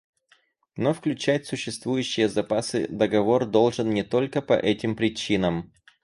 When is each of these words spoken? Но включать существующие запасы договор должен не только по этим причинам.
Но 0.75 0.95
включать 0.95 1.45
существующие 1.45 2.27
запасы 2.27 2.87
договор 2.87 3.45
должен 3.45 3.91
не 3.91 4.01
только 4.01 4.41
по 4.41 4.53
этим 4.53 4.95
причинам. 4.95 5.71